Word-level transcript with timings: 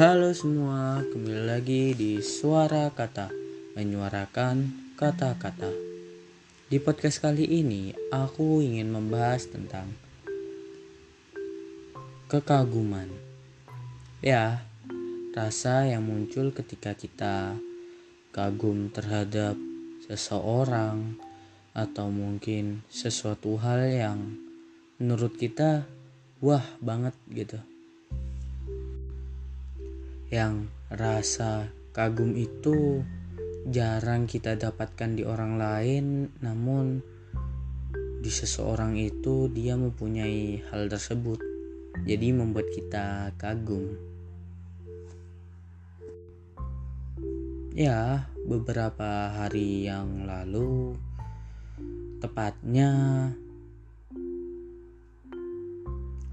Halo 0.00 0.32
semua, 0.32 1.04
kembali 1.12 1.44
lagi 1.44 1.92
di 1.92 2.24
Suara 2.24 2.88
Kata, 2.88 3.28
menyuarakan 3.76 4.72
kata-kata. 4.96 5.68
Di 6.72 6.80
podcast 6.80 7.20
kali 7.20 7.44
ini, 7.44 7.92
aku 8.08 8.64
ingin 8.64 8.88
membahas 8.88 9.44
tentang 9.52 9.92
kekaguman. 12.32 13.12
Ya, 14.24 14.64
rasa 15.36 15.84
yang 15.84 16.08
muncul 16.08 16.48
ketika 16.56 16.96
kita 16.96 17.60
kagum 18.32 18.88
terhadap 18.88 19.52
seseorang 20.08 21.20
atau 21.76 22.08
mungkin 22.08 22.88
sesuatu 22.88 23.60
hal 23.60 23.84
yang 23.84 24.32
menurut 24.96 25.36
kita 25.36 25.84
wah 26.40 26.64
banget 26.80 27.12
gitu 27.28 27.60
yang 30.30 30.70
rasa 30.86 31.74
kagum 31.90 32.38
itu 32.38 33.02
jarang 33.66 34.30
kita 34.30 34.54
dapatkan 34.54 35.18
di 35.18 35.26
orang 35.26 35.58
lain 35.58 36.30
namun 36.38 37.02
di 38.22 38.30
seseorang 38.30 38.94
itu 38.94 39.50
dia 39.50 39.74
mempunyai 39.74 40.62
hal 40.70 40.86
tersebut. 40.86 41.42
Jadi 42.06 42.30
membuat 42.30 42.70
kita 42.70 43.34
kagum. 43.34 43.98
Ya 47.74 48.30
beberapa 48.46 49.34
hari 49.34 49.90
yang 49.90 50.30
lalu 50.30 50.94
tepatnya 52.22 52.90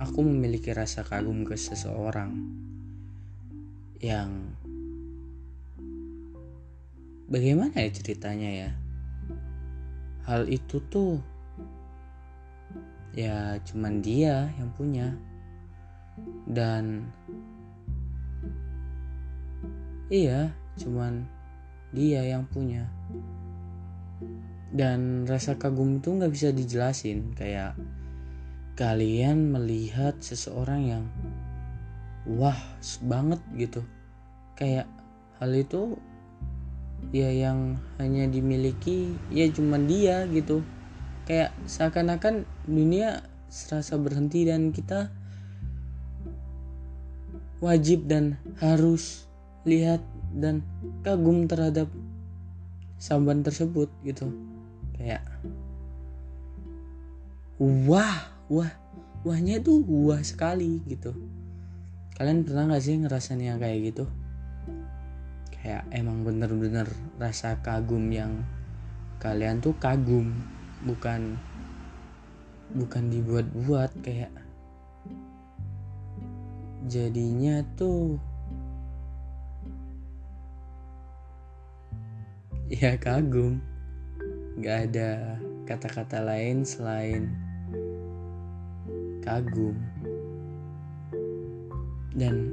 aku 0.00 0.22
memiliki 0.24 0.72
rasa 0.72 1.04
kagum 1.04 1.44
ke 1.44 1.58
seseorang 1.58 2.62
yang 4.02 4.50
bagaimana 7.30 7.72
ya 7.78 7.90
ceritanya 7.94 8.50
ya? 8.50 8.70
Hal 10.26 10.50
itu 10.50 10.82
tuh 10.90 11.22
ya 13.14 13.62
cuman 13.62 14.02
dia 14.02 14.50
yang 14.58 14.74
punya. 14.74 15.14
Dan 16.50 17.06
iya 20.10 20.50
cuman 20.82 21.22
dia 21.94 22.26
yang 22.26 22.42
punya. 22.50 22.90
Dan 24.74 25.30
rasa 25.30 25.54
kagum 25.54 26.02
itu 26.02 26.10
nggak 26.10 26.32
bisa 26.34 26.50
dijelasin. 26.50 27.38
Kayak 27.38 27.78
kalian 28.74 29.54
melihat 29.54 30.18
seseorang 30.18 30.82
yang 30.90 31.04
wah 32.26 32.58
banget 33.02 33.40
gitu. 33.58 33.82
Kayak 34.54 34.86
hal 35.42 35.50
itu 35.54 35.98
ya 37.10 37.28
yang 37.34 37.82
hanya 37.98 38.30
dimiliki 38.30 39.18
ya 39.34 39.50
cuma 39.50 39.80
dia 39.80 40.26
gitu. 40.30 40.62
Kayak 41.26 41.54
seakan-akan 41.66 42.46
dunia 42.66 43.26
serasa 43.50 43.98
berhenti 43.98 44.46
dan 44.46 44.70
kita 44.70 45.10
wajib 47.62 48.06
dan 48.10 48.38
harus 48.58 49.26
lihat 49.62 50.02
dan 50.34 50.66
kagum 51.06 51.46
terhadap 51.46 51.86
samban 52.98 53.42
tersebut 53.42 53.90
gitu. 54.06 54.30
Kayak 54.94 55.26
wah 57.58 58.30
wah 58.50 58.70
wahnya 59.22 59.62
tuh 59.62 59.86
wah 59.86 60.18
sekali 60.22 60.82
gitu 60.90 61.14
kalian 62.22 62.46
pernah 62.46 62.70
gak 62.70 62.86
sih 62.86 63.02
ngerasain 63.02 63.42
yang 63.42 63.58
kayak 63.58 63.90
gitu? 63.90 64.06
Kayak 65.50 65.90
emang 65.90 66.22
bener-bener 66.22 66.86
rasa 67.18 67.58
kagum 67.66 68.06
yang 68.14 68.46
kalian 69.18 69.58
tuh 69.58 69.74
kagum 69.82 70.30
bukan 70.86 71.34
bukan 72.78 73.10
dibuat-buat 73.10 74.06
kayak 74.06 74.30
jadinya 76.86 77.66
tuh 77.74 78.22
ya 82.86 82.94
kagum. 83.02 83.58
Nggak 84.62 84.78
ada 84.94 85.42
kata-kata 85.66 86.22
lain 86.22 86.62
selain 86.62 87.34
kagum 89.26 89.74
dan 92.16 92.52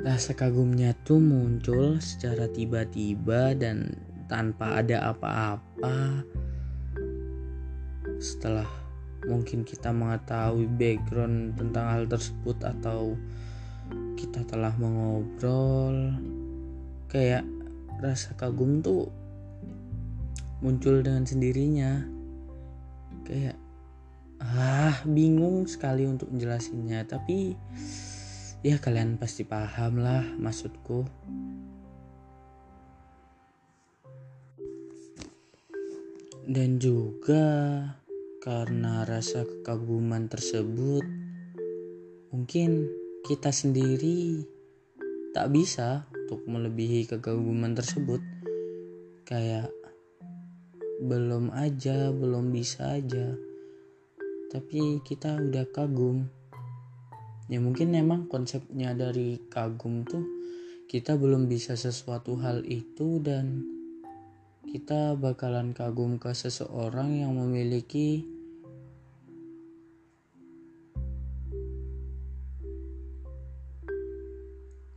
rasa 0.00 0.32
kagumnya 0.32 0.96
tuh 1.04 1.20
muncul 1.20 2.00
secara 2.00 2.48
tiba-tiba 2.48 3.52
dan 3.52 3.92
tanpa 4.30 4.80
ada 4.80 5.12
apa-apa. 5.12 6.24
Setelah 8.16 8.68
mungkin 9.28 9.66
kita 9.68 9.92
mengetahui 9.92 10.64
background 10.80 11.60
tentang 11.60 11.86
hal 11.92 12.04
tersebut 12.08 12.56
atau 12.64 13.18
kita 14.16 14.44
telah 14.48 14.72
mengobrol 14.80 16.16
kayak 17.12 17.44
rasa 18.00 18.32
kagum 18.38 18.80
tuh 18.80 19.12
muncul 20.64 21.04
dengan 21.04 21.28
sendirinya. 21.28 22.00
Kayak 23.28 23.60
ah 24.50 25.06
bingung 25.06 25.62
sekali 25.70 26.02
untuk 26.10 26.34
menjelasinnya 26.34 27.06
tapi 27.06 27.54
ya 28.66 28.82
kalian 28.82 29.14
pasti 29.14 29.46
paham 29.46 30.02
lah 30.02 30.26
maksudku. 30.42 31.06
Dan 36.50 36.82
juga 36.82 37.46
karena 38.42 39.06
rasa 39.06 39.46
kekaguman 39.46 40.26
tersebut 40.26 41.06
mungkin 42.34 42.90
kita 43.22 43.54
sendiri 43.54 44.42
tak 45.30 45.54
bisa 45.54 46.10
untuk 46.26 46.42
melebihi 46.50 47.06
kekaguman 47.06 47.78
tersebut. 47.78 48.18
Kayak 49.22 49.70
belum 51.06 51.54
aja 51.54 52.10
belum 52.10 52.50
bisa 52.50 52.98
aja 52.98 53.38
tapi 54.50 54.98
kita 55.06 55.38
udah 55.38 55.64
kagum. 55.70 56.26
Ya 57.46 57.62
mungkin 57.62 57.94
memang 57.94 58.26
konsepnya 58.26 58.94
dari 58.98 59.38
kagum 59.46 60.02
tuh 60.02 60.26
kita 60.90 61.14
belum 61.14 61.46
bisa 61.46 61.78
sesuatu 61.78 62.34
hal 62.42 62.66
itu 62.66 63.22
dan 63.22 63.62
kita 64.66 65.14
bakalan 65.14 65.70
kagum 65.70 66.18
ke 66.18 66.34
seseorang 66.34 67.22
yang 67.22 67.38
memiliki 67.38 68.26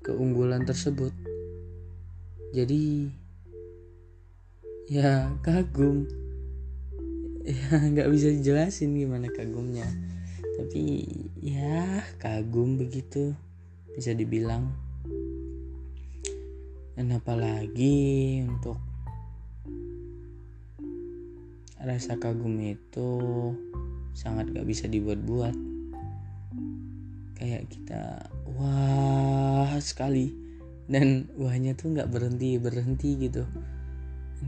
keunggulan 0.02 0.66
tersebut. 0.66 1.14
Jadi 2.54 3.10
ya 4.90 5.30
kagum 5.42 6.23
ya 7.44 7.76
nggak 7.92 8.10
bisa 8.10 8.32
dijelasin 8.32 8.96
gimana 8.96 9.28
kagumnya. 9.30 9.88
Tapi 10.56 11.04
ya 11.44 12.04
kagum 12.18 12.80
begitu 12.80 13.36
bisa 13.94 14.16
dibilang. 14.16 14.72
Dan 16.94 17.12
apalagi 17.12 18.42
untuk 18.48 18.78
rasa 21.84 22.16
kagum 22.16 22.56
itu 22.64 23.12
sangat 24.14 24.54
gak 24.54 24.64
bisa 24.70 24.86
dibuat-buat. 24.86 25.58
Kayak 27.36 27.68
kita 27.68 28.30
wah 28.56 29.74
sekali. 29.82 30.32
Dan 30.86 31.28
wahnya 31.36 31.74
tuh 31.74 31.98
nggak 31.98 32.12
berhenti 32.12 32.60
berhenti 32.62 33.16
gitu 33.18 33.48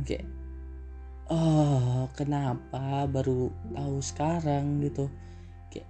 kayak 0.04 0.28
oh 1.30 2.06
kenapa 2.14 3.10
baru 3.10 3.50
tahu 3.74 3.98
sekarang 4.02 4.82
gitu? 4.86 5.10
Kayak 5.74 5.90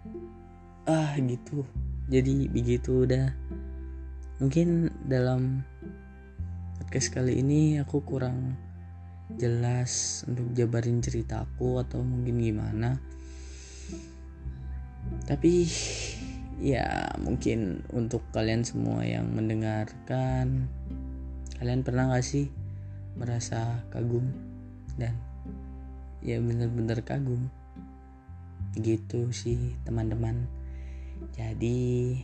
ah 0.88 1.14
gitu. 1.20 1.68
Jadi 2.08 2.48
begitu 2.48 3.04
udah. 3.04 3.34
Mungkin 4.40 4.92
dalam 5.08 5.64
podcast 6.80 7.16
kali 7.16 7.40
ini 7.40 7.80
aku 7.80 8.04
kurang 8.04 8.56
jelas 9.36 10.22
untuk 10.30 10.54
jabarin 10.54 11.02
ceritaku 11.02 11.82
atau 11.82 12.04
mungkin 12.04 12.36
gimana. 12.40 13.00
Tapi 15.26 15.66
ya 16.62 17.12
mungkin 17.20 17.84
untuk 17.92 18.24
kalian 18.32 18.64
semua 18.64 19.04
yang 19.04 19.28
mendengarkan 19.36 20.72
kalian 21.60 21.84
pernah 21.84 22.16
gak 22.16 22.24
sih 22.24 22.48
merasa 23.20 23.84
kagum 23.92 24.55
dan 24.96 25.16
ya 26.26 26.42
bener-bener 26.42 27.04
kagum 27.06 27.52
gitu 28.76 29.32
sih 29.32 29.76
teman-teman 29.88 30.48
jadi 31.36 32.20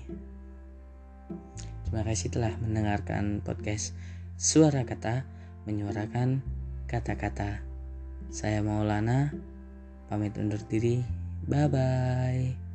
Terima 1.91 2.07
kasih 2.07 2.31
telah 2.31 2.55
mendengarkan 2.63 3.43
podcast 3.43 3.91
Suara 4.39 4.87
Kata 4.87 5.27
menyuarakan 5.67 6.39
kata-kata. 6.87 7.59
Saya 8.31 8.63
Maulana, 8.63 9.35
pamit 10.07 10.39
undur 10.39 10.63
diri. 10.71 11.03
Bye 11.51 11.67
bye. 11.67 12.70